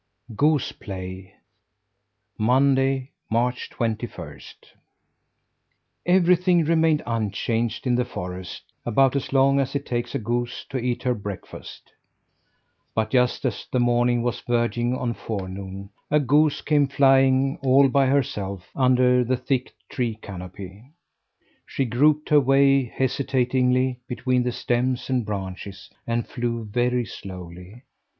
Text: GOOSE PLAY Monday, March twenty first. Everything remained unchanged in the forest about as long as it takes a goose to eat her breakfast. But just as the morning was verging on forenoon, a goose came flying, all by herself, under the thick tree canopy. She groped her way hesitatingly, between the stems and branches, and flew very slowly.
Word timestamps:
GOOSE 0.35 0.71
PLAY 0.71 1.35
Monday, 2.35 3.11
March 3.29 3.69
twenty 3.69 4.07
first. 4.07 4.73
Everything 6.07 6.65
remained 6.65 7.03
unchanged 7.05 7.85
in 7.85 7.93
the 7.93 8.03
forest 8.03 8.63
about 8.83 9.15
as 9.15 9.31
long 9.31 9.59
as 9.59 9.75
it 9.75 9.85
takes 9.85 10.15
a 10.15 10.17
goose 10.17 10.65
to 10.69 10.79
eat 10.79 11.03
her 11.03 11.13
breakfast. 11.13 11.91
But 12.95 13.11
just 13.11 13.45
as 13.45 13.67
the 13.71 13.79
morning 13.79 14.23
was 14.23 14.39
verging 14.41 14.95
on 14.95 15.13
forenoon, 15.13 15.91
a 16.09 16.19
goose 16.19 16.61
came 16.63 16.87
flying, 16.87 17.59
all 17.61 17.87
by 17.87 18.07
herself, 18.07 18.71
under 18.75 19.23
the 19.23 19.37
thick 19.37 19.71
tree 19.87 20.15
canopy. 20.19 20.83
She 21.67 21.85
groped 21.85 22.29
her 22.29 22.39
way 22.41 22.85
hesitatingly, 22.85 23.99
between 24.07 24.41
the 24.41 24.51
stems 24.51 25.11
and 25.11 25.23
branches, 25.23 25.91
and 26.07 26.25
flew 26.27 26.65
very 26.65 27.05
slowly. 27.05 27.83